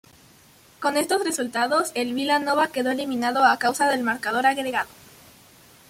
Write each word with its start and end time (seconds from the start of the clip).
Con 0.79 0.97
estos 0.97 1.23
resultados, 1.23 1.91
el 1.93 2.15
Vila 2.15 2.39
Nova 2.39 2.69
quedó 2.71 2.89
eliminado 2.89 3.45
a 3.45 3.59
causa 3.59 3.87
del 3.87 4.01
marcador 4.01 4.47
agregado. 4.47 4.89